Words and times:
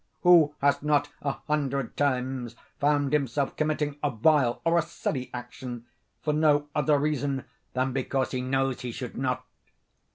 Who 0.23 0.55
has 0.63 0.81
not, 0.81 1.09
a 1.21 1.33
hundred 1.33 1.95
times, 1.95 2.55
found 2.79 3.13
himself 3.13 3.55
committing 3.55 3.97
a 4.01 4.09
vile 4.09 4.59
or 4.65 4.79
a 4.79 4.81
silly 4.81 5.29
action, 5.31 5.85
for 6.23 6.33
no 6.33 6.69
other 6.73 6.97
reason 6.97 7.45
than 7.73 7.93
because 7.93 8.31
he 8.31 8.41
knows 8.41 8.81
he 8.81 8.91
should 8.91 9.15
not? 9.15 9.45